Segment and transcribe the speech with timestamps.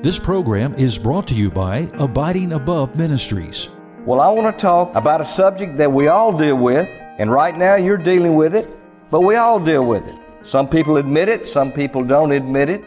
[0.00, 3.68] This program is brought to you by Abiding Above Ministries.
[4.06, 7.58] Well, I want to talk about a subject that we all deal with, and right
[7.58, 8.70] now you're dealing with it,
[9.10, 10.14] but we all deal with it.
[10.42, 12.84] Some people admit it, some people don't admit it.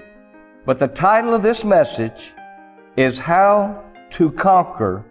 [0.66, 2.32] But the title of this message
[2.96, 5.04] is How to Conquer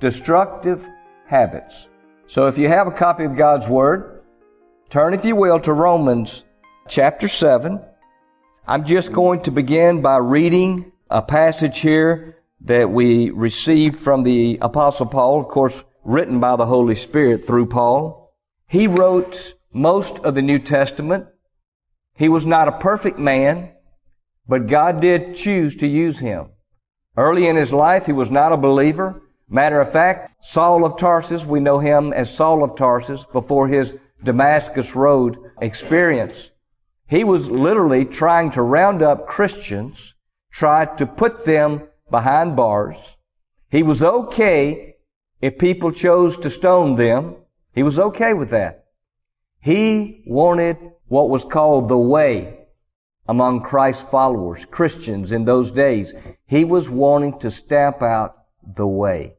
[0.00, 0.88] Destructive
[1.26, 1.90] Habits.
[2.26, 4.22] So if you have a copy of God's Word,
[4.88, 6.46] turn, if you will, to Romans
[6.88, 7.78] chapter 7.
[8.66, 14.58] I'm just going to begin by reading a passage here that we received from the
[14.60, 18.34] Apostle Paul, of course, written by the Holy Spirit through Paul.
[18.66, 21.26] He wrote most of the New Testament.
[22.14, 23.72] He was not a perfect man,
[24.48, 26.50] but God did choose to use him.
[27.16, 29.22] Early in his life, he was not a believer.
[29.48, 33.96] Matter of fact, Saul of Tarsus, we know him as Saul of Tarsus before his
[34.22, 36.50] Damascus Road experience.
[37.08, 40.14] He was literally trying to round up Christians,
[40.50, 43.16] tried to put them behind bars.
[43.70, 44.96] He was okay
[45.40, 47.36] if people chose to stone them.
[47.74, 48.86] He was okay with that.
[49.60, 52.66] He wanted what was called the way
[53.28, 56.14] among Christ's followers, Christians in those days.
[56.46, 59.34] He was wanting to stamp out the way.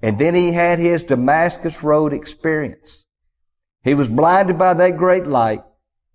[0.00, 3.06] And then he had his Damascus Road experience.
[3.82, 5.62] He was blinded by that great light,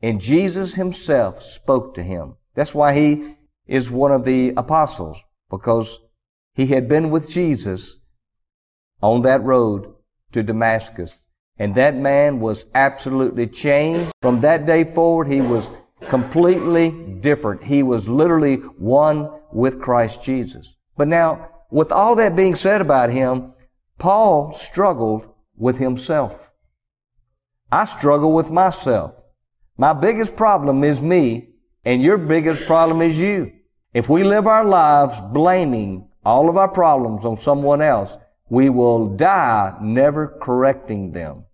[0.02, 2.36] and Jesus himself spoke to him.
[2.56, 3.36] That's why he
[3.68, 6.00] is one of the apostles, because
[6.54, 8.00] he had been with Jesus
[9.02, 9.94] on that road
[10.32, 11.18] to Damascus.
[11.58, 14.12] And that man was absolutely changed.
[14.22, 15.70] From that day forward, he was
[16.10, 16.90] completely
[17.22, 17.64] different.
[17.64, 20.76] He was literally one with Christ Jesus.
[20.98, 23.54] But now, with all that being said about him,
[23.98, 26.52] Paul struggled with himself.
[27.72, 29.14] I struggle with myself.
[29.78, 31.50] My biggest problem is me,
[31.86, 33.52] and your biggest problem is you.
[33.94, 38.18] If we live our lives blaming all of our problems on someone else,
[38.50, 41.46] we will die never correcting them.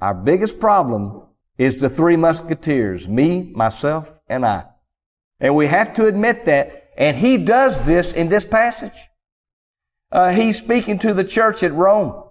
[0.00, 1.22] Our biggest problem
[1.56, 4.64] is the three musketeers, me, myself, and I.
[5.40, 8.98] And we have to admit that, and he does this in this passage.
[10.10, 12.24] Uh, he's speaking to the church at Rome,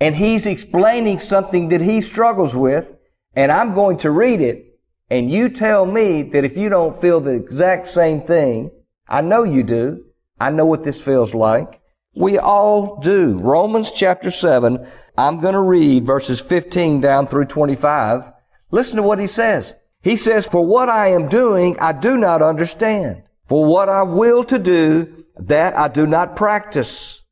[0.00, 2.94] and he's explaining something that he struggles with,
[3.34, 4.75] and I'm going to read it,
[5.08, 8.70] and you tell me that if you don't feel the exact same thing,
[9.08, 10.04] I know you do.
[10.40, 11.80] I know what this feels like.
[12.14, 13.36] We all do.
[13.36, 14.86] Romans chapter 7,
[15.16, 18.32] I'm going to read verses 15 down through 25.
[18.70, 19.74] Listen to what he says.
[20.02, 23.22] He says, For what I am doing, I do not understand.
[23.46, 27.22] For what I will to do, that I do not practice.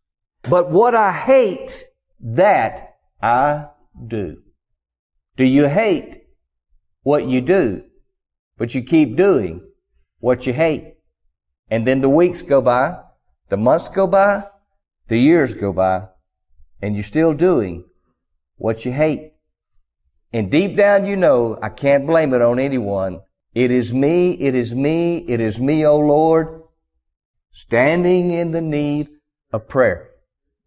[0.43, 1.87] But what I hate,
[2.21, 3.67] that I
[4.07, 4.43] do.
[5.37, 6.24] Do you hate
[7.05, 7.85] what you do,
[8.59, 9.61] but you keep doing
[10.19, 10.95] what you hate?
[11.71, 12.99] And then the weeks go by,
[13.51, 14.49] the months go by,
[15.07, 16.09] the years go by,
[16.83, 17.85] and you're still doing
[18.57, 19.35] what you hate.
[20.33, 23.21] And deep down you know, I can't blame it on anyone.
[23.55, 26.63] It is me, it is me, it is me, O Lord,
[27.53, 29.09] standing in the need
[29.53, 30.11] of prayer.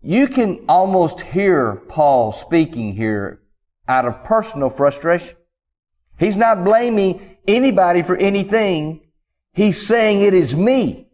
[0.02, 3.42] You can almost hear Paul speaking here
[3.88, 5.36] out of personal frustration.
[6.18, 9.02] He's not blaming anybody for anything.
[9.54, 11.08] He's saying it is me.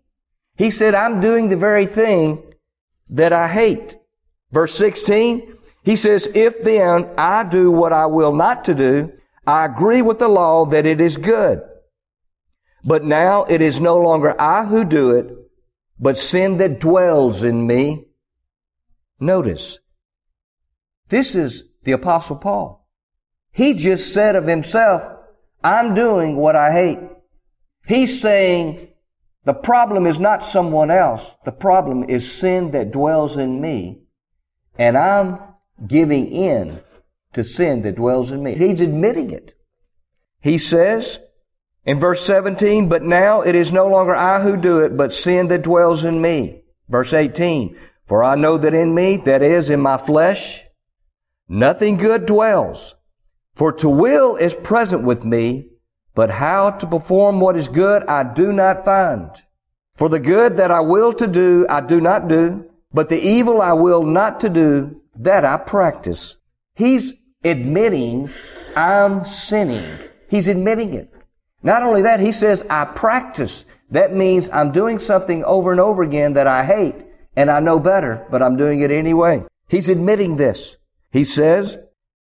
[0.56, 2.44] He said, I'm doing the very thing
[3.10, 3.98] that I hate.
[4.52, 9.12] Verse 16, he says, If then I do what I will not to do,
[9.46, 11.62] I agree with the law that it is good.
[12.86, 15.28] But now it is no longer I who do it,
[16.00, 18.06] but sin that dwells in me.
[19.20, 19.80] Notice,
[21.10, 22.83] this is the apostle Paul.
[23.54, 25.04] He just said of himself,
[25.64, 27.00] I'm doing what I hate.
[27.88, 28.90] He's saying,
[29.46, 31.36] the problem is not someone else.
[31.46, 34.04] The problem is sin that dwells in me.
[34.78, 35.40] And I'm
[35.86, 36.82] giving in
[37.34, 38.56] to sin that dwells in me.
[38.56, 39.54] He's admitting it.
[40.42, 41.20] He says
[41.86, 45.48] in verse 17, but now it is no longer I who do it, but sin
[45.50, 46.64] that dwells in me.
[46.90, 50.64] Verse 18, for I know that in me, that is in my flesh,
[51.48, 52.96] nothing good dwells.
[53.56, 55.68] For to will is present with me,
[56.16, 59.30] but how to perform what is good I do not find.
[59.96, 63.62] For the good that I will to do, I do not do, but the evil
[63.62, 66.38] I will not to do, that I practice.
[66.76, 67.14] He's
[67.44, 68.32] admitting
[68.76, 69.86] I'm sinning.
[70.30, 71.14] He's admitting it.
[71.62, 73.66] Not only that, he says, I practice.
[73.92, 77.06] That means I'm doing something over and over again that I hate
[77.36, 79.46] and I know better, but I'm doing it anyway.
[79.68, 80.78] He's admitting this.
[81.12, 81.78] He says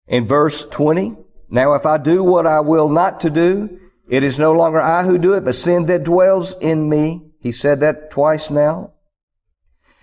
[0.07, 1.17] in verse 20,
[1.49, 5.03] Now if I do what I will not to do, it is no longer I
[5.03, 7.31] who do it, but sin that dwells in me.
[7.39, 8.91] He said that twice now.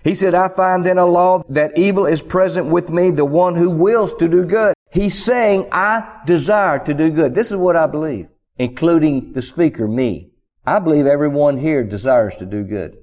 [0.03, 3.55] He said, I find in a law that evil is present with me, the one
[3.55, 4.73] who wills to do good.
[4.91, 7.35] He's saying, I desire to do good.
[7.35, 8.27] This is what I believe,
[8.57, 10.31] including the speaker, me.
[10.65, 12.97] I believe everyone here desires to do good.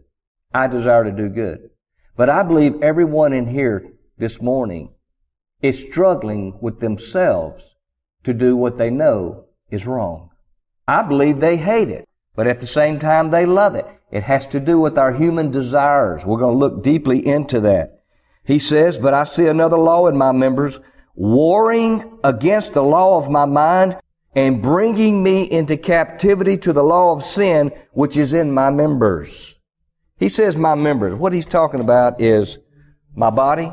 [0.52, 1.70] I desire to do good.
[2.16, 4.92] But I believe everyone in here this morning
[5.62, 7.76] is struggling with themselves
[8.24, 10.30] to do what they know is wrong.
[10.86, 13.86] I believe they hate it, but at the same time they love it.
[14.10, 16.24] It has to do with our human desires.
[16.24, 18.02] We're going to look deeply into that.
[18.44, 20.80] He says, but I see another law in my members,
[21.14, 23.96] warring against the law of my mind
[24.34, 29.58] and bringing me into captivity to the law of sin, which is in my members.
[30.18, 31.14] He says my members.
[31.14, 32.58] What he's talking about is
[33.14, 33.70] my body,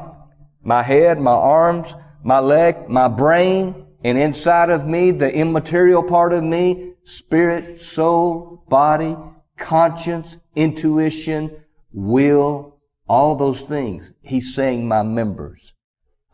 [0.62, 1.94] my head, my arms,
[2.24, 8.64] my leg, my brain, and inside of me, the immaterial part of me, spirit, soul,
[8.70, 9.18] body,
[9.58, 12.78] conscience, intuition, will,
[13.10, 14.14] all those things.
[14.22, 15.74] He's saying my members.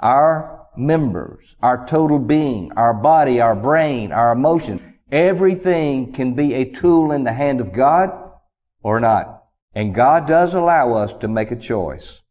[0.02, 6.70] Our members, our total being, our body, our brain, our emotion, everything can be a
[6.70, 8.10] tool in the hand of God
[8.84, 9.46] or not.
[9.74, 12.22] And God does allow us to make a choice.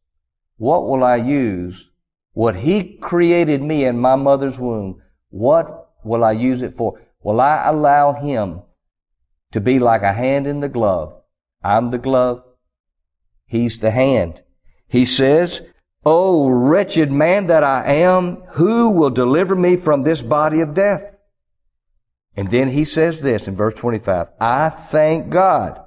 [0.59, 1.89] What will I use?
[2.33, 7.01] What He created me in my mother's womb, what will I use it for?
[7.23, 8.63] Will I allow Him
[9.53, 11.15] to be like a hand in the glove?
[11.63, 12.43] I'm the glove.
[13.47, 14.43] He's the hand.
[14.89, 15.63] He says,
[16.05, 21.15] Oh, wretched man that I am, who will deliver me from this body of death?
[22.35, 25.85] And then he says this in verse 25, I thank God.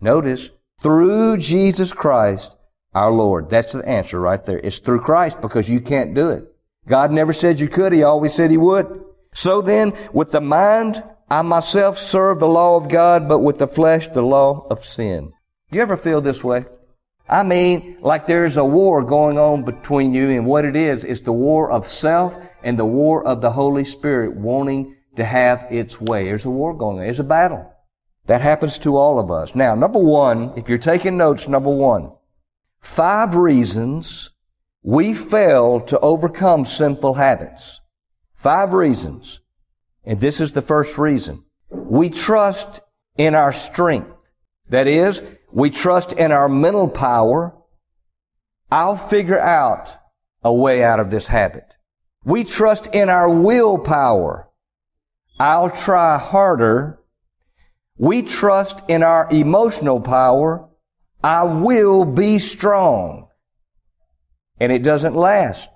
[0.00, 0.50] Notice,
[0.80, 2.56] through Jesus Christ,
[2.94, 3.50] our Lord.
[3.50, 4.58] That's the answer right there.
[4.58, 6.53] It's through Christ because you can't do it.
[6.86, 7.92] God never said you could.
[7.92, 9.04] He always said He would.
[9.32, 13.66] So then, with the mind, I myself serve the law of God, but with the
[13.66, 15.32] flesh, the law of sin.
[15.70, 16.66] You ever feel this way?
[17.28, 21.22] I mean, like there's a war going on between you, and what it is, is
[21.22, 26.00] the war of self and the war of the Holy Spirit wanting to have its
[26.00, 26.24] way.
[26.24, 27.04] There's a war going on.
[27.04, 27.70] There's a battle.
[28.26, 29.54] That happens to all of us.
[29.54, 32.12] Now, number one, if you're taking notes, number one,
[32.80, 34.30] five reasons
[34.84, 37.80] we fail to overcome sinful habits.
[38.34, 39.40] Five reasons.
[40.04, 41.42] And this is the first reason.
[41.70, 42.82] We trust
[43.16, 44.10] in our strength.
[44.68, 47.56] That is, we trust in our mental power.
[48.70, 49.90] I'll figure out
[50.42, 51.64] a way out of this habit.
[52.22, 54.50] We trust in our willpower.
[55.40, 57.00] I'll try harder.
[57.96, 60.68] We trust in our emotional power.
[61.22, 63.23] I will be strong
[64.64, 65.68] and it doesn't last.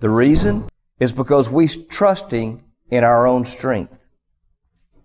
[0.00, 0.68] The reason
[0.98, 4.00] is because we're trusting in our own strength.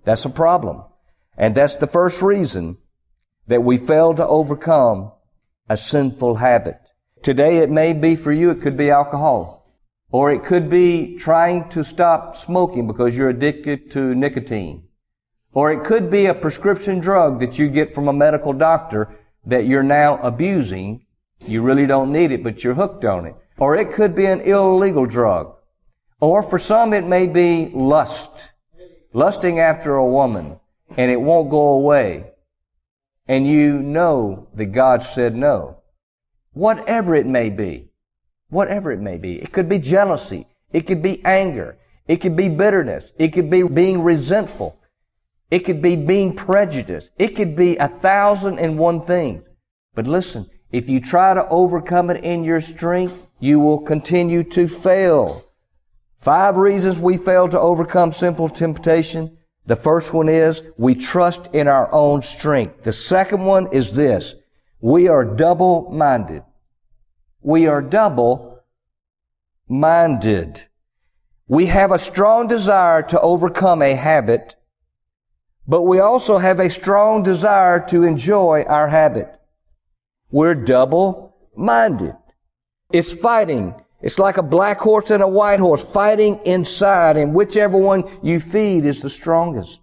[0.03, 0.83] That's a problem.
[1.37, 2.77] And that's the first reason
[3.45, 5.11] that we fail to overcome
[5.69, 6.79] a sinful habit.
[7.21, 9.71] Today it may be for you, it could be alcohol.
[10.11, 14.87] Or it could be trying to stop smoking because you're addicted to nicotine.
[15.53, 19.15] Or it could be a prescription drug that you get from a medical doctor
[19.45, 21.05] that you're now abusing
[21.45, 23.35] you really don't need it, but you're hooked on it.
[23.57, 25.55] Or it could be an illegal drug.
[26.19, 28.53] Or for some, it may be lust.
[29.13, 30.59] Lusting after a woman,
[30.97, 32.31] and it won't go away.
[33.27, 35.77] And you know that God said no.
[36.53, 37.91] Whatever it may be.
[38.49, 39.41] Whatever it may be.
[39.41, 40.47] It could be jealousy.
[40.71, 41.77] It could be anger.
[42.07, 43.11] It could be bitterness.
[43.17, 44.77] It could be being resentful.
[45.49, 47.11] It could be being prejudiced.
[47.17, 49.43] It could be a thousand and one things.
[49.93, 54.67] But listen, if you try to overcome it in your strength, you will continue to
[54.67, 55.43] fail.
[56.19, 59.37] Five reasons we fail to overcome simple temptation.
[59.65, 62.83] The first one is we trust in our own strength.
[62.83, 64.35] The second one is this.
[64.79, 66.43] We are double minded.
[67.41, 68.63] We are double
[69.67, 70.63] minded.
[71.47, 74.55] We have a strong desire to overcome a habit,
[75.67, 79.40] but we also have a strong desire to enjoy our habit.
[80.31, 82.15] We're double minded.
[82.91, 83.75] It's fighting.
[84.01, 88.39] It's like a black horse and a white horse fighting inside, and whichever one you
[88.39, 89.79] feed is the strongest.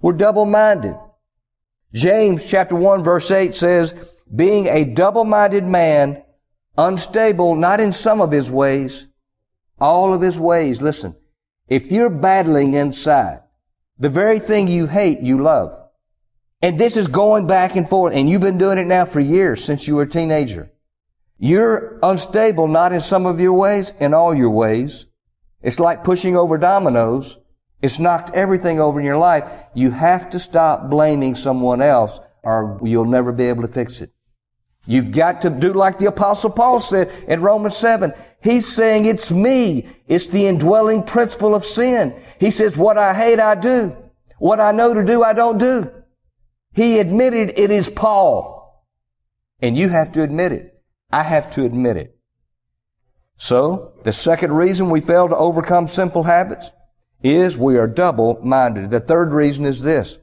[0.00, 0.96] We're double minded.
[1.94, 3.94] James chapter 1 verse 8 says,
[4.34, 6.22] being a double minded man,
[6.78, 9.06] unstable not in some of his ways,
[9.78, 10.80] all of his ways.
[10.80, 11.14] Listen,
[11.68, 13.40] if you're battling inside,
[13.98, 15.81] the very thing you hate, you love.
[16.62, 19.64] And this is going back and forth, and you've been doing it now for years
[19.64, 20.70] since you were a teenager.
[21.38, 25.06] You're unstable not in some of your ways, in all your ways.
[25.60, 27.38] It's like pushing over dominoes.
[27.82, 29.50] It's knocked everything over in your life.
[29.74, 34.12] You have to stop blaming someone else or you'll never be able to fix it.
[34.86, 38.12] You've got to do like the apostle Paul said in Romans 7.
[38.40, 39.88] He's saying it's me.
[40.06, 42.14] It's the indwelling principle of sin.
[42.38, 43.96] He says, what I hate, I do.
[44.38, 45.90] What I know to do, I don't do.
[46.72, 48.86] He admitted it is Paul.
[49.60, 50.82] And you have to admit it.
[51.10, 52.16] I have to admit it.
[53.36, 56.70] So, the second reason we fail to overcome sinful habits
[57.22, 58.90] is we are double-minded.
[58.90, 60.18] The third reason is this.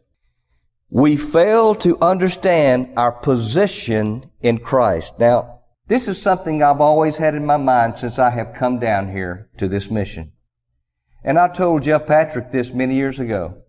[0.89, 5.19] We fail to understand our position in Christ.
[5.19, 9.11] Now, this is something I've always had in my mind since I have come down
[9.11, 10.31] here to this mission.
[11.23, 13.63] And I told Jeff Patrick this many years ago.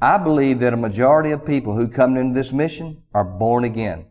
[0.00, 4.06] I believe that a majority of people who come into this mission are born again.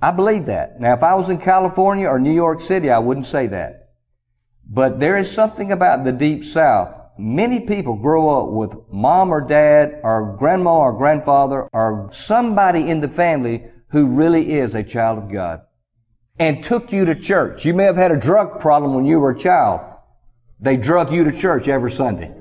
[0.00, 0.80] I believe that.
[0.80, 3.90] Now, if I was in California or New York City, I wouldn't say that.
[4.68, 9.40] But there is something about the deep south many people grow up with mom or
[9.40, 15.18] dad or grandma or grandfather or somebody in the family who really is a child
[15.18, 15.62] of God
[16.38, 17.64] and took you to church.
[17.64, 19.80] You may have had a drug problem when you were a child.
[20.58, 22.34] They drug you to church every Sunday.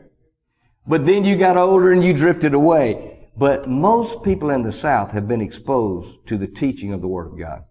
[0.86, 3.30] But then you got older and you drifted away.
[3.36, 7.32] But most people in the South have been exposed to the teaching of the Word
[7.32, 7.64] of God.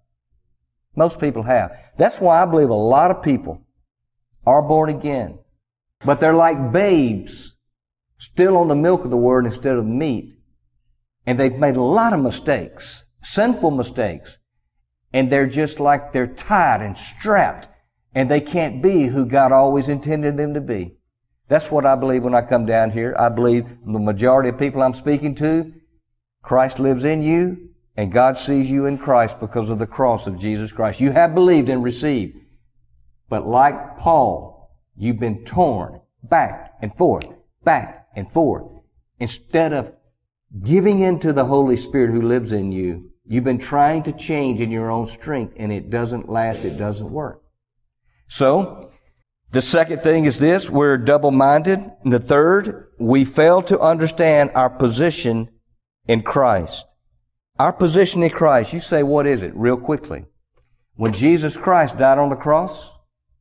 [0.96, 1.78] Most people have.
[1.96, 3.66] That's why I believe a lot of people
[4.46, 5.38] are born again.
[6.04, 7.56] But they're like babes,
[8.18, 10.34] still on the milk of the word instead of meat.
[11.24, 14.38] And they've made a lot of mistakes, sinful mistakes.
[15.12, 17.68] And they're just like they're tied and strapped
[18.14, 20.96] and they can't be who God always intended them to be.
[21.48, 23.14] That's what I believe when I come down here.
[23.18, 25.72] I believe the majority of people I'm speaking to,
[26.42, 30.38] Christ lives in you and God sees you in Christ because of the cross of
[30.38, 31.00] Jesus Christ.
[31.00, 32.38] You have believed and received.
[33.28, 34.52] But like Paul,
[34.96, 37.26] You've been torn back and forth,
[37.64, 38.66] back and forth.
[39.18, 39.92] Instead of
[40.62, 44.70] giving into the Holy Spirit who lives in you, you've been trying to change in
[44.70, 47.42] your own strength and it doesn't last, it doesn't work.
[48.28, 48.90] So,
[49.52, 51.78] the second thing is this, we're double-minded.
[52.02, 55.48] And the third, we fail to understand our position
[56.06, 56.84] in Christ.
[57.58, 59.54] Our position in Christ, you say, what is it?
[59.54, 60.24] Real quickly.
[60.96, 62.92] When Jesus Christ died on the cross,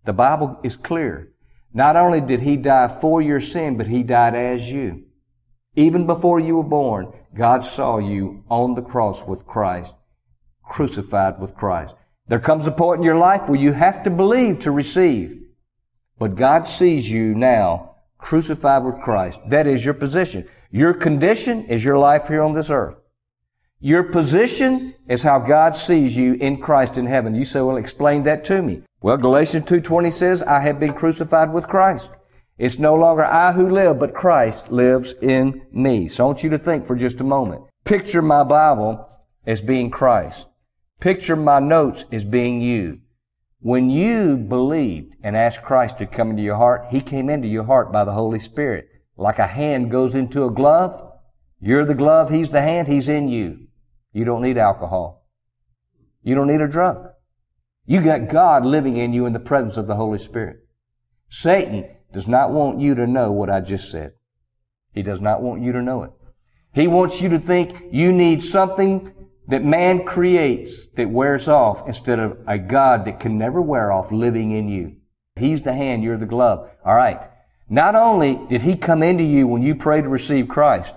[0.05, 1.33] the Bible is clear.
[1.73, 5.05] Not only did he die for your sin, but he died as you.
[5.75, 9.93] Even before you were born, God saw you on the cross with Christ,
[10.63, 11.95] crucified with Christ.
[12.27, 15.41] There comes a point in your life where you have to believe to receive.
[16.21, 19.39] But God sees you now crucified with Christ.
[19.47, 20.47] That is your position.
[20.69, 22.97] Your condition is your life here on this earth.
[23.79, 27.33] Your position is how God sees you in Christ in heaven.
[27.33, 28.83] You say, well, explain that to me.
[29.01, 32.11] Well, Galatians 2.20 says, I have been crucified with Christ.
[32.59, 36.07] It's no longer I who live, but Christ lives in me.
[36.07, 37.63] So I want you to think for just a moment.
[37.83, 39.09] Picture my Bible
[39.47, 40.45] as being Christ.
[40.99, 42.99] Picture my notes as being you.
[43.63, 47.63] When you believed and asked Christ to come into your heart, He came into your
[47.63, 48.87] heart by the Holy Spirit.
[49.15, 50.99] Like a hand goes into a glove,
[51.59, 53.67] you're the glove, He's the hand, He's in you.
[54.13, 55.27] You don't need alcohol.
[56.23, 57.09] You don't need a drug.
[57.85, 60.57] You got God living in you in the presence of the Holy Spirit.
[61.29, 64.13] Satan does not want you to know what I just said.
[64.91, 66.11] He does not want you to know it.
[66.73, 69.13] He wants you to think you need something
[69.51, 74.09] that man creates that wears off instead of a God that can never wear off
[74.09, 74.95] living in you.
[75.35, 76.69] He's the hand, you're the glove.
[76.85, 77.19] All right.
[77.69, 80.95] Not only did he come into you when you prayed to receive Christ,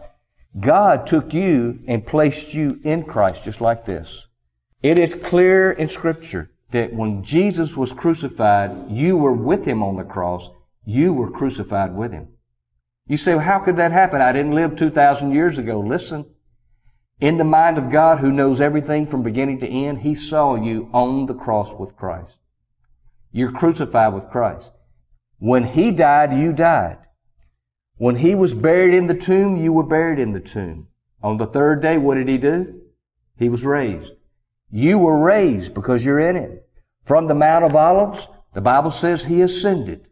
[0.61, 4.29] God took you and placed you in Christ just like this.
[4.85, 9.97] It is clear in scripture that when Jesus was crucified, you were with him on
[9.97, 10.49] the cross.
[10.85, 12.29] You were crucified with him.
[13.09, 14.23] You say, well, how could that happen?
[14.23, 15.81] I didn't live 2,000 years ago.
[15.81, 16.27] Listen.
[17.21, 20.91] In the mind of God who knows everything from beginning to end, He saw you
[20.93, 22.39] on the cross with Christ.
[23.31, 24.73] You're crucified with Christ.
[25.39, 26.99] When He died, you died.
[27.97, 30.89] When He was buried in the tomb, you were buried in the tomb.
[31.23, 32.81] On the third day, what did He do?
[33.37, 34.13] He was raised.
[34.71, 36.61] You were raised because you're in Him.
[37.05, 40.09] From the Mount of Olives, the Bible says he ascended.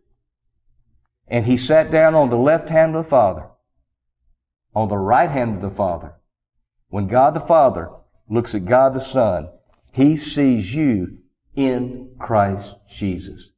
[1.27, 3.49] And he sat down on the left hand of the Father,
[4.75, 6.17] on the right hand of the Father.
[6.93, 7.89] When God the Father
[8.29, 9.49] looks at God the Son,
[9.93, 11.21] he sees you
[11.57, 13.49] in Christ Jesus.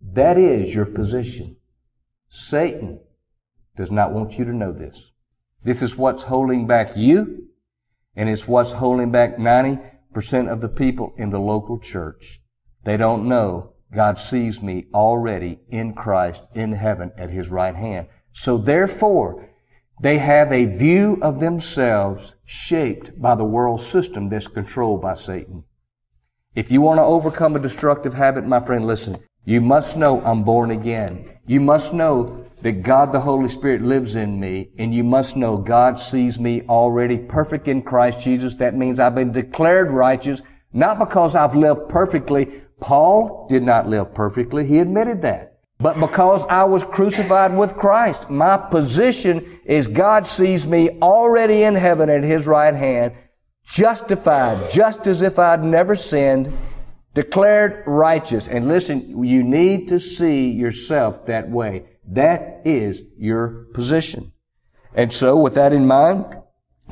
[0.00, 1.58] That is your position.
[2.30, 3.00] Satan
[3.76, 5.12] does not want you to know this.
[5.62, 7.48] This is what's holding back you,
[8.16, 12.40] and it's what's holding back 90% of the people in the local church.
[12.84, 18.06] They don't know God sees me already in Christ in heaven at His right hand.
[18.32, 19.49] So therefore,
[20.00, 25.64] They have a view of themselves shaped by the world system that's controlled by Satan.
[26.54, 29.18] If you want to overcome a destructive habit, my friend, listen.
[29.44, 31.38] You must know I'm born again.
[31.46, 35.58] You must know that God the Holy Spirit lives in me, and you must know
[35.58, 38.54] God sees me already perfect in Christ Jesus.
[38.54, 40.40] That means I've been declared righteous,
[40.72, 42.62] not because I've lived perfectly.
[42.80, 44.66] Paul did not live perfectly.
[44.66, 45.49] He admitted that.
[45.80, 51.74] But because I was crucified with Christ, my position is God sees me already in
[51.74, 53.14] heaven at His right hand,
[53.64, 56.54] justified, just as if I'd never sinned,
[57.14, 58.46] declared righteous.
[58.46, 61.86] And listen, you need to see yourself that way.
[62.06, 64.32] That is your position.
[64.94, 66.26] And so with that in mind,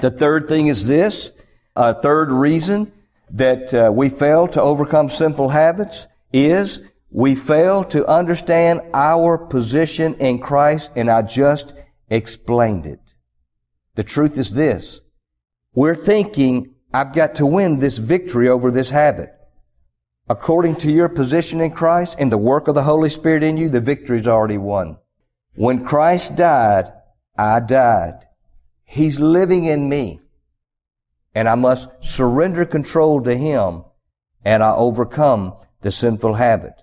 [0.01, 1.33] the third thing is this,
[1.77, 2.93] a third reason
[3.31, 6.81] that uh, we fail to overcome sinful habits is
[7.11, 11.73] we fail to understand our position in Christ and I just
[12.11, 13.15] explained it.
[13.95, 15.01] The truth is this.
[15.75, 19.31] We're thinking, I've got to win this victory over this habit.
[20.29, 23.71] According to your position in Christ and the work of the Holy Spirit in you,
[23.71, 24.99] the victory's already won.
[25.55, 26.93] When Christ died,
[27.37, 28.27] I died.
[28.85, 30.21] He's living in me.
[31.35, 33.85] And I must surrender control to Him
[34.45, 36.75] and I overcome the sinful habit.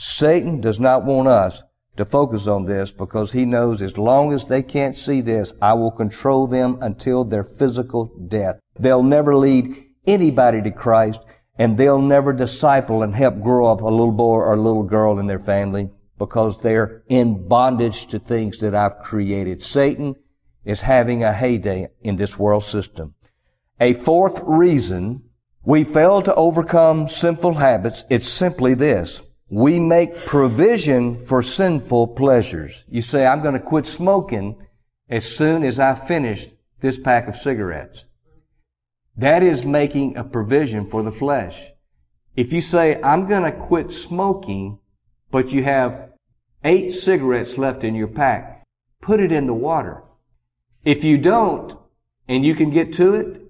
[0.00, 1.64] Satan does not want us
[1.96, 5.74] to focus on this because he knows as long as they can't see this, I
[5.74, 8.60] will control them until their physical death.
[8.78, 11.18] They'll never lead anybody to Christ
[11.58, 15.18] and they'll never disciple and help grow up a little boy or a little girl
[15.18, 19.64] in their family because they're in bondage to things that I've created.
[19.64, 20.14] Satan
[20.64, 23.16] is having a heyday in this world system.
[23.80, 25.24] A fourth reason
[25.64, 29.22] we fail to overcome sinful habits, it's simply this.
[29.50, 32.84] We make provision for sinful pleasures.
[32.88, 34.66] You say, I'm going to quit smoking
[35.08, 36.48] as soon as I finish
[36.80, 38.06] this pack of cigarettes.
[39.16, 41.70] That is making a provision for the flesh.
[42.36, 44.78] If you say, I'm going to quit smoking,
[45.30, 46.10] but you have
[46.62, 48.64] eight cigarettes left in your pack.
[49.00, 50.02] Put it in the water.
[50.84, 51.76] If you don't,
[52.28, 53.42] and you can get to it,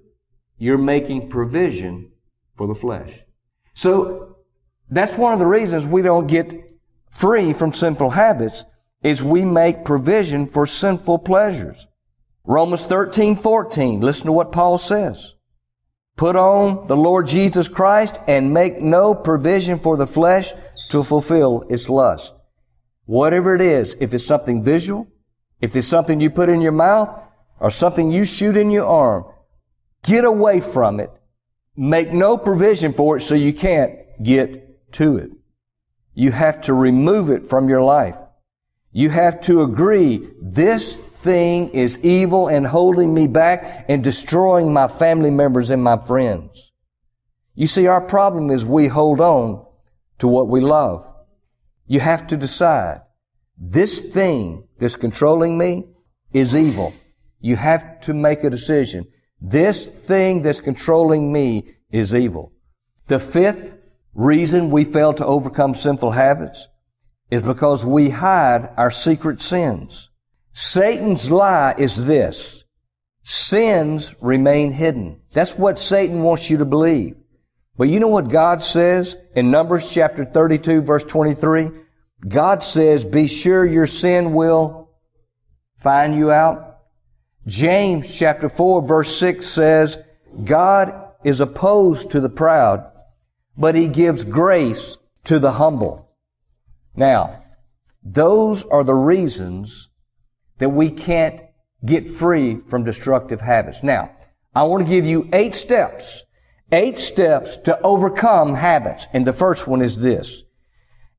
[0.57, 2.11] you're making provision
[2.55, 3.25] for the flesh.
[3.73, 4.28] So,
[4.89, 6.53] that's one of the reasons we don't get
[7.11, 8.65] free from sinful habits
[9.03, 11.87] is we make provision for sinful pleasures.
[12.43, 15.33] Romans 13, 14, listen to what Paul says.
[16.15, 20.51] Put on the Lord Jesus Christ and make no provision for the flesh
[20.89, 22.33] to fulfill its lust.
[23.05, 25.07] Whatever it is, if it's something visual,
[25.61, 27.23] if it's something you put in your mouth,
[27.59, 29.25] or something you shoot in your arm,
[30.03, 31.11] get away from it.
[31.75, 35.31] Make no provision for it so you can't get to it.
[36.13, 38.17] You have to remove it from your life.
[38.91, 44.87] You have to agree this thing is evil and holding me back and destroying my
[44.87, 46.71] family members and my friends.
[47.55, 49.65] You see, our problem is we hold on
[50.19, 51.05] to what we love.
[51.87, 53.01] You have to decide.
[53.57, 55.89] This thing that's controlling me
[56.31, 56.93] is evil.
[57.41, 59.07] You have to make a decision.
[59.41, 62.53] This thing that's controlling me is evil.
[63.07, 63.78] The fifth
[64.19, 66.67] reason we fail to overcome sinful habits
[67.31, 70.09] is because we hide our secret sins.
[70.51, 72.65] Satan's lie is this.
[73.23, 75.21] Sins remain hidden.
[75.31, 77.15] That's what Satan wants you to believe.
[77.77, 81.69] But you know what God says in Numbers chapter 32 verse 23?
[82.27, 84.89] God says, be sure your sin will
[85.77, 86.79] find you out.
[87.47, 89.97] James chapter 4 verse 6 says,
[90.43, 92.88] God is opposed to the proud,
[93.59, 96.09] but he gives grace to the humble.
[96.95, 97.43] Now,
[98.03, 99.89] those are the reasons
[100.57, 101.41] that we can't
[101.85, 103.83] get free from destructive habits.
[103.83, 104.11] Now,
[104.55, 106.23] I want to give you eight steps
[106.71, 109.07] Eight steps to overcome habits.
[109.11, 110.43] And the first one is this.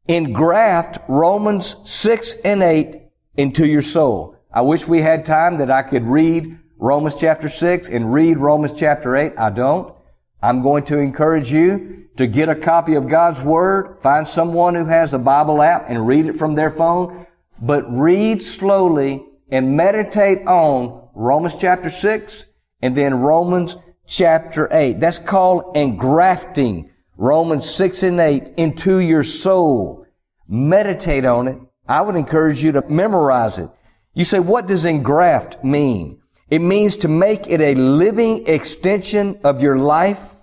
[0.07, 2.97] Engraft Romans 6 and 8
[3.37, 4.37] into your soul.
[4.53, 8.77] I wish we had time that I could read Romans chapter 6 and read Romans
[8.77, 9.33] chapter 8.
[9.37, 9.93] I don't.
[10.43, 14.87] I'm going to encourage you to get a copy of God's Word, find someone who
[14.87, 17.27] has a Bible app and read it from their phone,
[17.61, 22.47] but read slowly and meditate on Romans chapter 6
[22.83, 23.77] and then Romans
[24.07, 24.99] chapter 8.
[24.99, 30.07] That's called engrafting Romans 6 and 8 into your soul.
[30.49, 31.59] Meditate on it.
[31.87, 33.69] I would encourage you to memorize it.
[34.15, 36.20] You say, what does engraft mean?
[36.51, 40.35] It means to make it a living extension of your life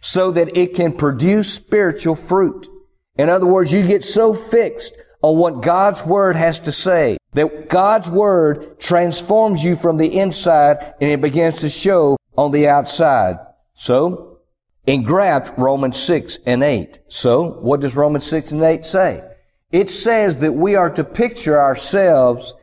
[0.00, 2.68] so that it can produce spiritual fruit.
[3.16, 7.68] In other words, you get so fixed on what God's Word has to say That
[7.68, 13.36] God's Word transforms you from the inside and it begins to show on the outside.
[13.74, 14.40] So,
[14.86, 17.00] engraft Romans 6 and 8.
[17.08, 19.24] So, what does Romans 6 and 8 say?
[19.72, 22.54] It says that we are to picture ourselves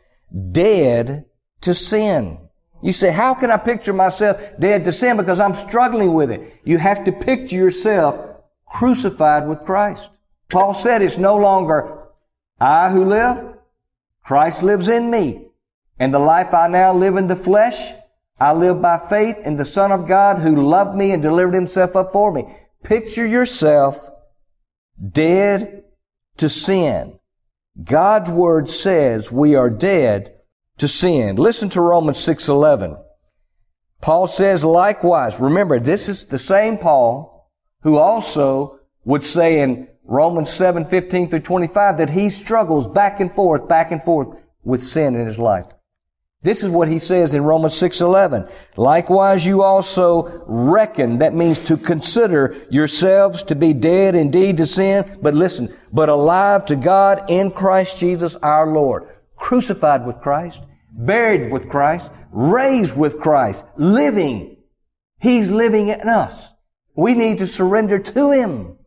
[0.52, 1.26] dead
[1.62, 2.38] to sin.
[2.82, 5.18] You say, how can I picture myself dead to sin?
[5.18, 6.60] Because I'm struggling with it.
[6.64, 10.10] You have to picture yourself crucified with Christ.
[10.50, 12.08] Paul said it's no longer
[12.60, 13.56] I who live,
[14.24, 15.48] Christ lives in me.
[16.00, 17.92] And the life I now live in the flesh,
[18.40, 21.96] I live by faith in the Son of God who loved me and delivered himself
[21.96, 22.46] up for me.
[22.84, 24.10] Picture yourself
[25.12, 25.84] dead
[26.38, 27.20] to sin.
[27.84, 30.36] God's Word says we are dead
[30.82, 31.36] to sin.
[31.36, 32.98] Listen to Romans 6:11.
[34.02, 37.48] Paul says likewise, remember this is the same Paul
[37.84, 43.68] who also would say in Romans 7:15 through 25 that he struggles back and forth,
[43.68, 44.30] back and forth
[44.64, 45.68] with sin in his life.
[46.42, 48.48] This is what he says in Romans 6:11.
[48.76, 55.06] Likewise you also reckon that means to consider yourselves to be dead indeed to sin,
[55.22, 59.04] but listen, but alive to God in Christ Jesus our Lord,
[59.36, 64.58] crucified with Christ, buried with Christ, raised with Christ, living.
[65.20, 66.54] He's living in us.
[66.96, 68.78] We need to surrender to him.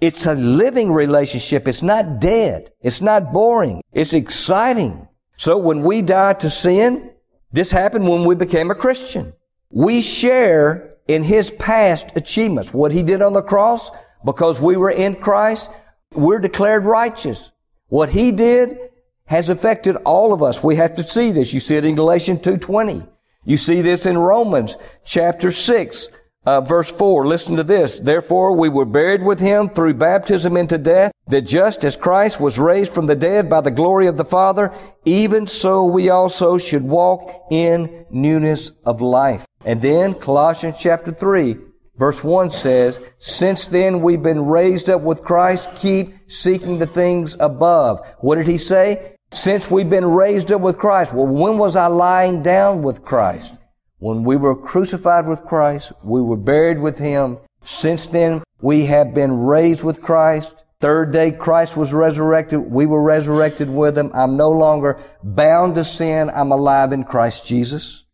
[0.00, 1.66] It's a living relationship.
[1.66, 2.70] It's not dead.
[2.82, 3.82] It's not boring.
[3.92, 5.08] It's exciting.
[5.38, 7.10] So when we die to sin,
[7.50, 9.32] this happened when we became a Christian.
[9.70, 12.74] We share in His past achievements.
[12.74, 13.90] What He did on the cross,
[14.24, 15.70] because we were in Christ,
[16.12, 17.52] we're declared righteous.
[17.88, 18.78] What He did
[19.26, 20.62] has affected all of us.
[20.62, 21.52] We have to see this.
[21.52, 23.08] You see it in Galatians 2.20.
[23.44, 26.08] You see this in Romans chapter 6
[26.46, 27.98] uh, verse 4, listen to this.
[27.98, 32.58] Therefore, we were buried with him through baptism into death, that just as Christ was
[32.58, 34.72] raised from the dead by the glory of the Father,
[35.04, 39.44] even so we also should walk in newness of life.
[39.64, 41.56] And then Colossians chapter 3,
[41.96, 47.36] verse 1 says, Since then we've been raised up with Christ, keep seeking the things
[47.40, 48.06] above.
[48.20, 49.15] What did he say?
[49.32, 51.12] Since we've been raised up with Christ.
[51.12, 53.54] Well, when was I lying down with Christ?
[53.98, 57.38] When we were crucified with Christ, we were buried with Him.
[57.64, 60.54] Since then, we have been raised with Christ.
[60.80, 62.60] Third day, Christ was resurrected.
[62.60, 64.10] We were resurrected with Him.
[64.14, 66.30] I'm no longer bound to sin.
[66.30, 68.04] I'm alive in Christ Jesus.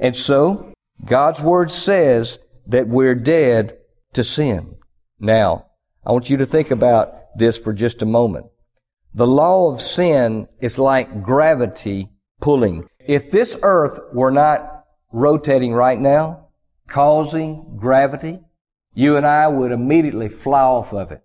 [0.00, 0.72] And so,
[1.04, 3.78] God's Word says that we're dead
[4.14, 4.76] to sin.
[5.20, 5.66] Now,
[6.04, 8.46] I want you to think about this for just a moment.
[9.16, 12.86] The law of sin is like gravity pulling.
[13.00, 16.48] If this earth were not rotating right now,
[16.86, 18.40] causing gravity,
[18.92, 21.22] you and I would immediately fly off of it.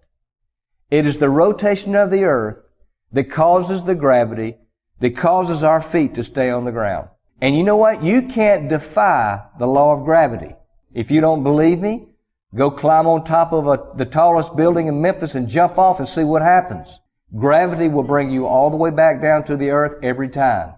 [0.89, 2.63] It is the rotation of the earth
[3.11, 4.55] that causes the gravity
[5.01, 7.09] that causes our feet to stay on the ground.
[7.41, 8.01] And you know what?
[8.01, 10.55] You can't defy the law of gravity.
[10.93, 12.07] If you don't believe me,
[12.55, 16.07] go climb on top of a, the tallest building in Memphis and jump off and
[16.07, 17.01] see what happens.
[17.35, 20.75] Gravity will bring you all the way back down to the earth every time.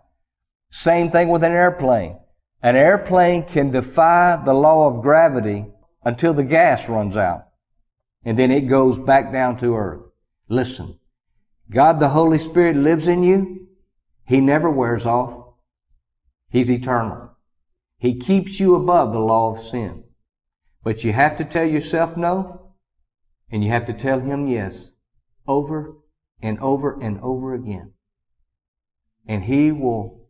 [0.70, 2.20] Same thing with an airplane.
[2.62, 5.66] An airplane can defy the law of gravity
[6.04, 7.48] until the gas runs out.
[8.24, 10.04] And then it goes back down to earth.
[10.48, 11.00] Listen.
[11.70, 13.68] God the Holy Spirit lives in you.
[14.26, 15.56] He never wears off.
[16.50, 17.32] He's eternal.
[17.98, 20.04] He keeps you above the law of sin.
[20.84, 22.74] But you have to tell yourself no,
[23.50, 24.92] and you have to tell Him yes,
[25.48, 25.96] over
[26.44, 27.94] and over and over again.
[29.26, 30.28] And He will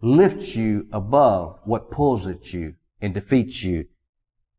[0.00, 3.86] lift you above what pulls at you and defeats you.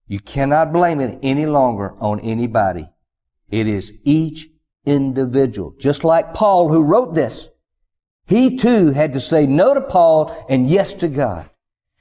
[0.07, 2.89] You cannot blame it any longer on anybody.
[3.49, 4.49] It is each
[4.85, 5.75] individual.
[5.79, 7.47] Just like Paul who wrote this.
[8.25, 11.49] He too had to say no to Paul and yes to God.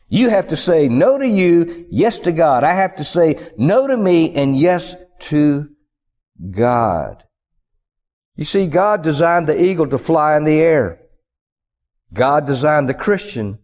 [0.09, 2.64] You have to say no to you, yes to God.
[2.64, 5.68] I have to say no to me and yes to
[6.51, 7.24] God.
[8.38, 11.01] You see, God designed the eagle to fly in the air.
[12.14, 13.59] God designed the Christian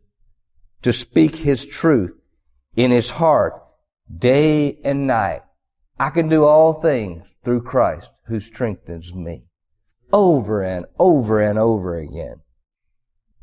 [0.82, 2.12] to speak His truth
[2.74, 3.54] in his heart
[4.18, 5.42] day and night.
[5.96, 9.44] I can do all things through Christ who strengthens me.
[10.12, 12.40] Over and over and over again.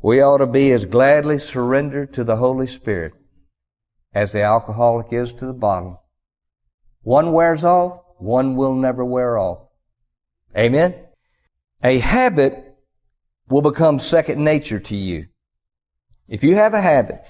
[0.02, 3.14] We ought to be as gladly surrendered to the Holy Spirit
[4.12, 6.02] as the alcoholic is to the bottle.
[7.00, 9.68] One wears off, one will never wear off.
[10.54, 10.94] Amen?
[11.82, 12.76] A habit
[13.48, 15.26] will become second nature to you.
[16.28, 17.24] If you have a habit,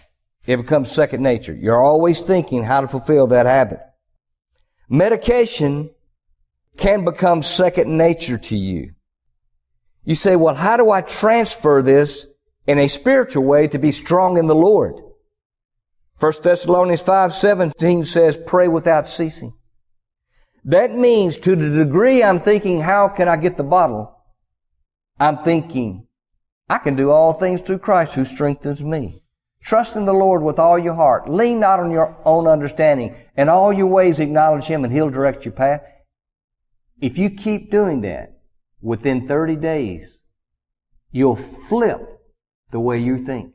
[0.47, 1.55] it becomes second nature.
[1.55, 3.81] You're always thinking how to fulfill that habit.
[4.89, 5.91] Medication
[6.77, 8.93] can become second nature to you.
[10.05, 12.27] You say, well, how do I transfer this
[12.67, 14.95] in a spiritual way to be strong in the Lord.
[16.19, 19.55] 1 Thessalonians 5:17 says pray without ceasing.
[20.65, 24.17] That means to the degree I'm thinking how can I get the bottle?
[25.23, 26.09] I'm thinking
[26.69, 29.23] I can do all things through Christ who strengthens me.
[29.63, 31.31] Trust in the Lord with all your heart.
[31.31, 33.15] Lean not on your own understanding.
[33.37, 35.83] In all your ways acknowledge Him and He'll direct your path.
[37.01, 38.41] If you keep doing that,
[38.81, 40.19] within 30 days,
[41.13, 42.01] you'll flip
[42.73, 43.55] the way you think.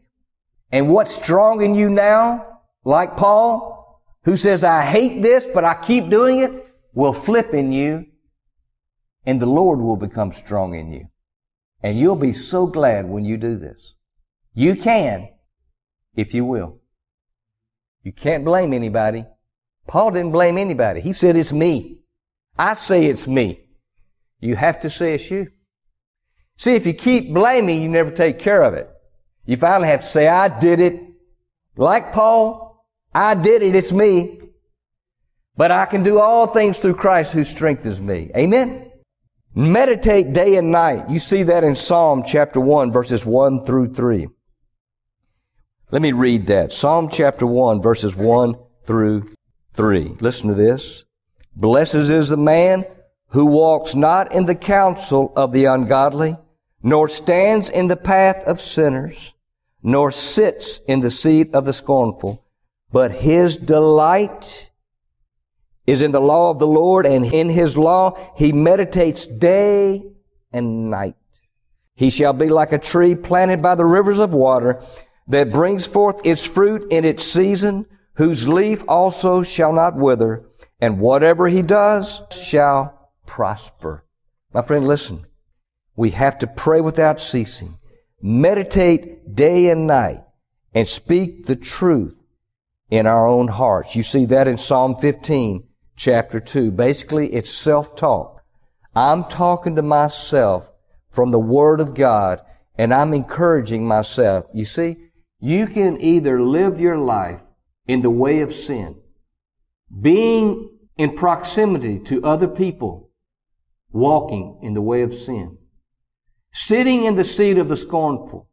[0.72, 5.74] And what's strong in you now, like Paul, who says, I hate this, but I
[5.74, 8.06] keep doing it, will flip in you,
[9.26, 11.08] and the Lord will become strong in you.
[11.84, 13.96] And you'll be so glad when you do this.
[14.54, 15.30] You can,
[16.16, 16.80] if you will.
[18.04, 19.26] You can't blame anybody.
[19.88, 21.02] Paul didn't blame anybody.
[21.02, 22.02] He said, It's me.
[22.58, 23.62] I say it's me.
[24.40, 25.48] You have to say it's you.
[26.58, 28.90] See, if you keep blaming, you never take care of it.
[29.46, 31.02] You finally have to say, I did it.
[31.76, 33.76] Like Paul, I did it.
[33.76, 34.40] It's me.
[35.56, 38.32] But I can do all things through Christ who strengthens me.
[38.36, 38.87] Amen.
[39.56, 41.10] Meditate day and night.
[41.10, 44.28] You see that in Psalm chapter 1 verses 1 through 3.
[45.90, 46.74] Let me read that.
[46.74, 49.30] Psalm chapter 1 verses 1 through
[49.74, 50.18] 3.
[50.20, 51.06] Listen to this.
[51.56, 52.86] Blessed is the man
[53.30, 56.38] who walks not in the counsel of the ungodly,
[56.84, 59.34] nor stands in the path of sinners,
[59.82, 62.46] nor sits in the seat of the scornful,
[62.92, 64.72] but his delight
[65.88, 70.04] is in the law of the Lord, and in his law he meditates day
[70.52, 71.15] and night.
[71.95, 74.82] He shall be like a tree planted by the rivers of water
[75.28, 80.45] that brings forth its fruit in its season, whose leaf also shall not wither,
[80.80, 84.06] and whatever he does shall prosper.
[84.54, 85.26] My friend, listen.
[85.95, 87.80] We have to pray without ceasing,
[88.21, 90.23] meditate day and night,
[90.73, 92.21] and speak the truth
[92.91, 93.95] in our own hearts.
[93.95, 95.67] You see that in Psalm 15,
[95.98, 96.72] chapter 2.
[96.72, 98.42] Basically, it's self-talk.
[98.96, 100.72] I'm talking to myself
[101.10, 102.40] from the Word of God,
[102.78, 104.46] and I'm encouraging myself.
[104.54, 104.98] You see,
[105.40, 107.42] you can either live your life
[107.88, 108.96] in the way of sin,
[110.02, 113.12] being in proximity to other people,
[113.92, 115.58] walking in the way of sin,
[116.52, 118.50] sitting in the seat of the scornful,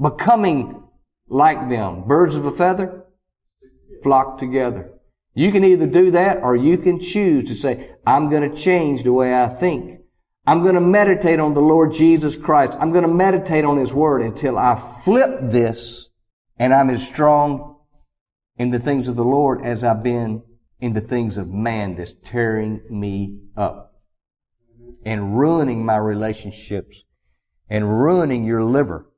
[0.00, 0.82] becoming
[1.28, 3.04] like them, birds of a feather,
[4.02, 4.91] flock together.
[5.34, 9.02] You can either do that or you can choose to say, I'm going to change
[9.02, 10.00] the way I think.
[10.46, 12.76] I'm going to meditate on the Lord Jesus Christ.
[12.80, 16.10] I'm going to meditate on His Word until I flip this
[16.58, 17.78] and I'm as strong
[18.56, 20.42] in the things of the Lord as I've been
[20.80, 23.94] in the things of man that's tearing me up
[25.04, 27.04] and ruining my relationships
[27.70, 29.08] and ruining your liver.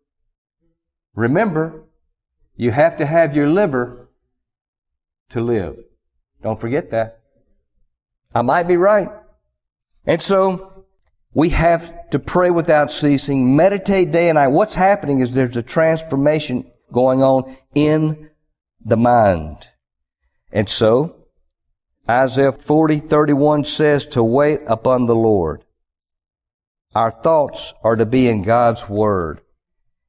[1.14, 1.88] Remember,
[2.54, 4.10] you have to have your liver
[5.30, 5.78] to live.
[6.44, 7.20] Don't forget that.
[8.34, 9.08] I might be right.
[10.04, 10.84] And so,
[11.32, 14.48] we have to pray without ceasing, meditate day and night.
[14.48, 18.28] What's happening is there's a transformation going on in
[18.84, 19.70] the mind.
[20.52, 21.16] And so,
[22.08, 25.64] Isaiah 40, 31 says to wait upon the Lord.
[26.94, 29.40] Our thoughts are to be in God's Word.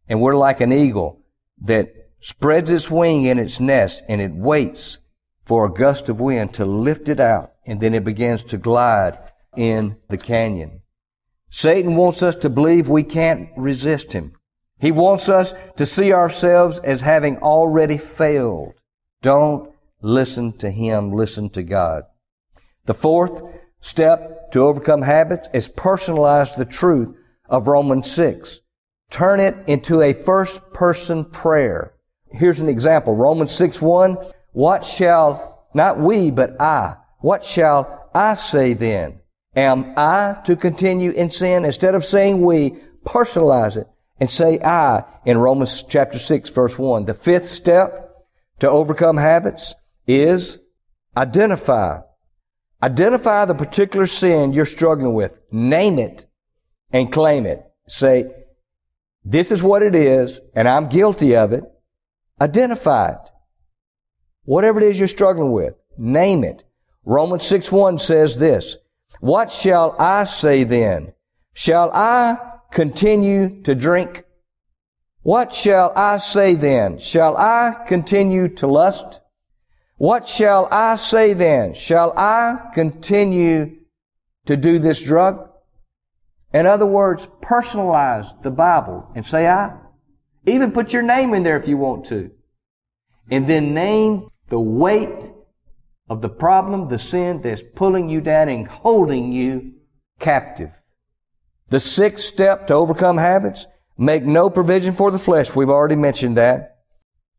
[0.09, 1.21] And we're like an eagle
[1.61, 4.97] that spreads its wing in its nest and it waits
[5.45, 9.17] for a gust of wind to lift it out and then it begins to glide
[9.55, 10.81] in the canyon.
[11.49, 14.33] Satan wants us to believe we can't resist him.
[14.79, 18.73] He wants us to see ourselves as having already failed.
[19.21, 22.03] Don't listen to him, listen to God.
[22.85, 23.41] The fourth
[23.79, 27.15] step to overcome habits is personalize the truth
[27.47, 28.59] of Romans 6.
[29.09, 31.93] Turn it into a first person prayer.
[32.31, 33.15] Here's an example.
[33.15, 34.17] Romans 6 1.
[34.55, 39.19] What shall, not we, but I, what shall I say then?
[39.53, 41.65] Am I to continue in sin?
[41.65, 43.85] Instead of saying we, personalize it
[44.17, 47.03] and say I in Romans chapter 6 verse 1.
[47.03, 48.15] The fifth step
[48.59, 49.75] to overcome habits
[50.07, 50.57] is
[51.17, 51.99] identify.
[52.81, 55.37] Identify the particular sin you're struggling with.
[55.51, 56.27] Name it
[56.93, 57.61] and claim it.
[57.89, 58.31] Say,
[59.25, 61.65] this is what it is and I'm guilty of it.
[62.39, 63.31] Identify it.
[64.45, 66.63] Whatever it is you're struggling with, name it.
[67.03, 68.77] Romans 6 1 says this,
[69.19, 71.13] what shall I say then?
[71.53, 72.37] Shall I
[72.71, 74.23] continue to drink?
[75.21, 76.99] What shall I say then?
[76.99, 79.21] Shall I continue to lust?
[79.97, 81.73] What shall I say then?
[81.73, 83.77] Shall I continue
[84.45, 85.49] to do this drug?
[86.53, 89.77] In other words, personalize the Bible and say I.
[90.45, 92.29] Even put your name in there if you want to.
[93.31, 95.31] And then name the weight
[96.09, 99.73] of the problem, the sin that's pulling you down and holding you
[100.19, 100.71] captive.
[101.69, 103.65] The sixth step to overcome habits,
[103.97, 105.55] make no provision for the flesh.
[105.55, 106.75] We've already mentioned that.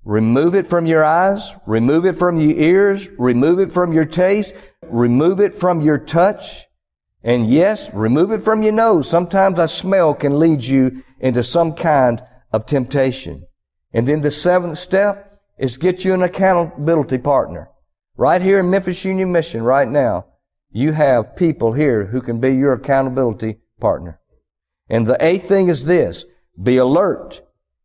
[0.04, 4.54] Remove it from your eyes, remove it from your ears, remove it from your taste,
[4.82, 6.64] remove it from your touch,
[7.24, 9.08] and yes, remove it from your nose.
[9.08, 13.46] Sometimes a smell can lead you into some kind of temptation.
[13.92, 17.70] And then the seventh step is get you an accountability partner.
[18.16, 20.26] Right here in Memphis Union Mission right now,
[20.70, 24.20] you have people here who can be your accountability partner.
[24.88, 26.24] And the eighth thing is this,
[26.62, 27.42] be alert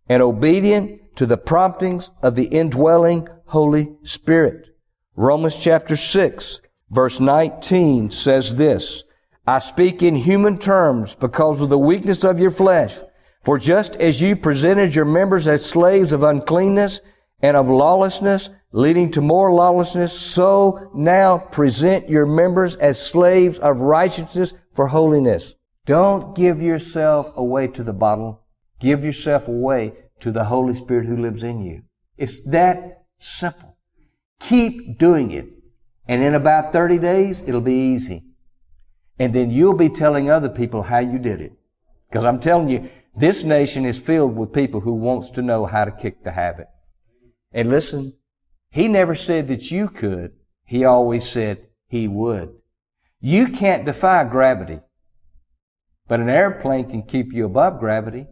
[0.07, 4.67] and obedient to the promptings of the indwelling Holy Spirit.
[5.15, 9.03] Romans chapter 6 verse 19 says this,
[9.47, 12.99] I speak in human terms because of the weakness of your flesh.
[13.43, 17.01] For just as you presented your members as slaves of uncleanness
[17.41, 23.81] and of lawlessness, leading to more lawlessness, so now present your members as slaves of
[23.81, 25.55] righteousness for holiness.
[25.85, 28.43] Don't give yourself away to the bottle.
[28.79, 31.83] Give yourself away to the Holy Spirit who lives in you.
[32.17, 33.77] It's that simple.
[34.39, 35.47] Keep doing it.
[36.07, 38.23] And in about 30 days, it'll be easy.
[39.19, 41.53] And then you'll be telling other people how you did it.
[42.09, 45.85] Because I'm telling you, this nation is filled with people who wants to know how
[45.85, 46.67] to kick the habit.
[47.51, 48.13] And listen,
[48.69, 50.33] he never said that you could.
[50.65, 52.55] He always said he would.
[53.19, 54.79] You can't defy gravity.
[56.07, 58.27] But an airplane can keep you above gravity.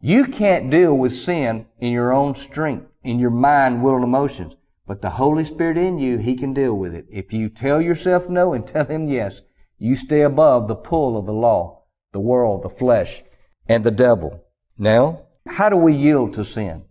[0.00, 4.56] You can't deal with sin in your own strength, in your mind, will, and emotions.
[4.86, 7.06] But the Holy Spirit in you, He can deal with it.
[7.10, 9.42] If you tell yourself no and tell Him yes,
[9.78, 13.22] you stay above the pull of the law, the world, the flesh,
[13.66, 14.44] and the devil.
[14.78, 16.84] Now, how do we yield to sin?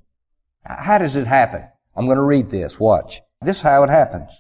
[0.66, 1.64] How does it happen?
[1.96, 2.80] I'm going to read this.
[2.80, 3.22] Watch.
[3.42, 4.32] This is how it happens.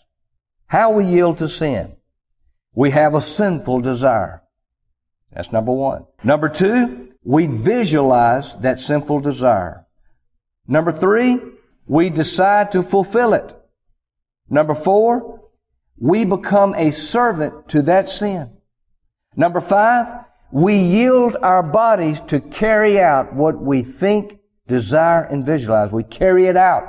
[0.68, 1.96] How we yield to sin.
[2.74, 4.42] We have a sinful desire.
[5.32, 6.06] That's number one.
[6.24, 9.86] Number two, we visualize that sinful desire.
[10.68, 11.40] Number three,
[11.86, 13.54] we decide to fulfill it.
[14.50, 15.42] Number four,
[15.98, 18.52] we become a servant to that sin.
[19.36, 25.92] Number five, we yield our bodies to carry out what we think, desire, and visualize.
[25.92, 26.84] We carry it out.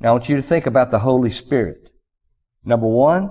[0.00, 1.92] Now I want you to think about the Holy Spirit.
[2.64, 3.30] Number one,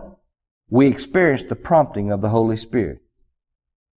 [0.70, 3.00] we experience the prompting of the Holy Spirit.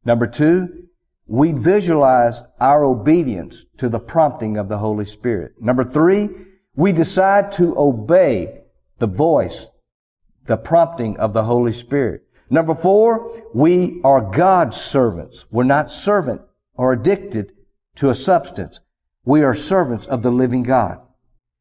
[0.04, 0.88] Number two,
[1.26, 5.52] we visualize our obedience to the prompting of the Holy Spirit.
[5.60, 6.28] Number three,
[6.74, 8.60] we decide to obey
[8.98, 9.70] the voice,
[10.44, 12.22] the prompting of the Holy Spirit.
[12.48, 15.46] Number four, we are God's servants.
[15.50, 16.42] We're not servant
[16.74, 17.52] or addicted
[17.96, 18.80] to a substance.
[19.26, 21.00] We are servants of the living God.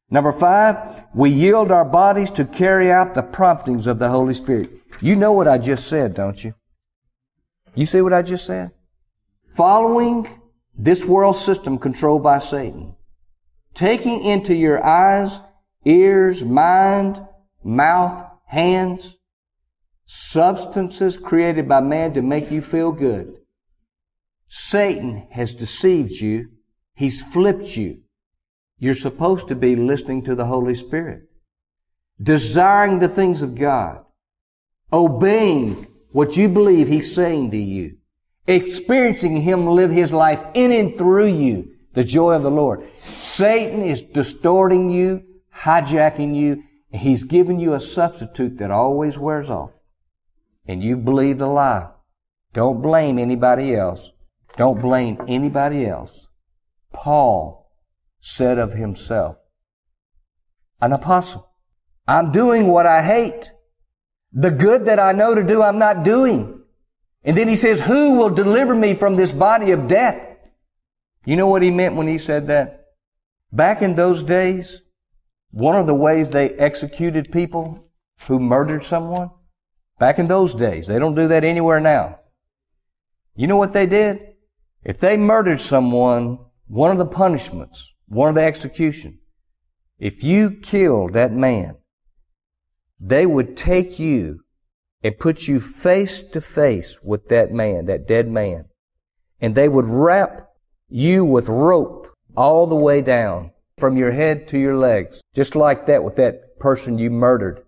[0.09, 4.69] Number five, we yield our bodies to carry out the promptings of the Holy Spirit.
[5.01, 6.53] You know what I just said, don't you?
[7.73, 8.71] You see what I just said?
[9.55, 10.27] Following
[10.77, 12.95] this world system controlled by Satan,
[13.73, 15.41] taking into your eyes,
[15.85, 17.25] ears, mind,
[17.63, 19.17] mouth, hands,
[20.05, 23.37] substances created by man to make you feel good.
[24.47, 26.49] Satan has deceived you.
[26.95, 28.01] He's flipped you.
[28.79, 31.23] You're supposed to be listening to the Holy Spirit,
[32.21, 34.03] desiring the things of God,
[34.91, 37.97] obeying what you believe He's saying to you,
[38.47, 42.87] experiencing Him live His life in and through you, the joy of the Lord.
[43.21, 49.49] Satan is distorting you, hijacking you, and he's given you a substitute that always wears
[49.49, 49.73] off.
[50.65, 51.89] And you believed a lie.
[52.53, 54.11] Don't blame anybody else.
[54.55, 56.24] Don't blame anybody else.
[56.95, 57.69] Paul
[58.21, 59.35] said of himself,
[60.81, 61.51] an apostle,
[62.07, 63.51] I'm doing what I hate.
[64.31, 66.61] The good that I know to do, I'm not doing.
[67.23, 70.21] And then he says, who will deliver me from this body of death?
[71.25, 72.85] You know what he meant when he said that?
[73.51, 74.81] Back in those days,
[75.51, 77.89] one of the ways they executed people
[78.27, 79.31] who murdered someone,
[79.99, 82.19] back in those days, they don't do that anywhere now.
[83.35, 84.21] You know what they did?
[84.83, 89.19] If they murdered someone, one of the punishments, one of the execution,
[89.99, 91.77] if you killed that man,
[92.99, 94.41] they would take you
[95.03, 98.65] and put you face to face with that man, that dead man.
[99.39, 100.49] And they would wrap
[100.89, 105.85] you with rope all the way down from your head to your legs, just like
[105.85, 107.61] that with that person you murdered.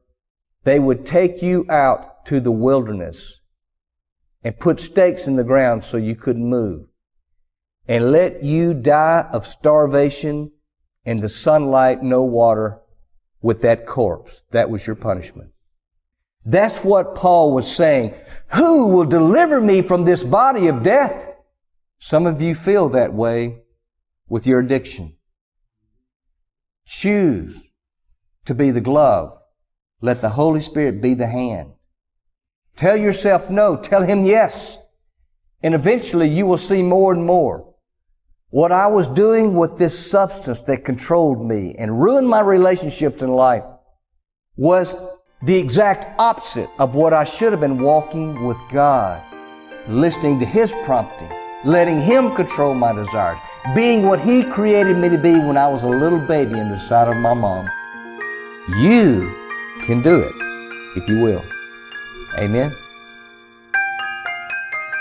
[0.63, 3.41] They would take you out to the wilderness
[4.43, 6.87] and put stakes in the ground so you couldn't move.
[7.87, 10.51] And let you die of starvation
[11.05, 12.81] in the sunlight, no water,
[13.41, 14.43] with that corpse.
[14.51, 15.51] That was your punishment.
[16.45, 18.13] That's what Paul was saying.
[18.49, 21.27] Who will deliver me from this body of death?
[21.99, 23.59] Some of you feel that way
[24.29, 25.15] with your addiction.
[26.85, 27.69] Choose
[28.45, 29.37] to be the glove.
[30.01, 31.73] Let the Holy Spirit be the hand.
[32.75, 33.75] Tell yourself no.
[33.75, 34.77] Tell Him yes.
[35.61, 37.73] And eventually you will see more and more.
[38.57, 43.29] What I was doing with this substance that controlled me and ruined my relationships in
[43.29, 43.63] life
[44.55, 44.95] was
[45.43, 49.21] the exact opposite of what I should have been walking with God,
[49.87, 51.29] listening to His prompting,
[51.65, 53.37] letting Him control my desires,
[53.75, 56.79] being what He created me to be when I was a little baby in the
[56.79, 57.69] side of my mom.
[58.79, 59.35] You
[59.83, 60.33] can do it
[60.99, 61.45] if you will.
[62.39, 62.75] Amen.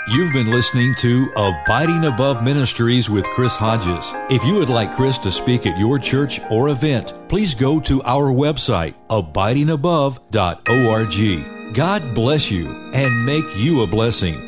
[0.09, 4.13] You've been listening to Abiding Above Ministries with Chris Hodges.
[4.29, 8.01] If you would like Chris to speak at your church or event, please go to
[8.03, 11.75] our website, abidingabove.org.
[11.75, 14.46] God bless you and make you a blessing.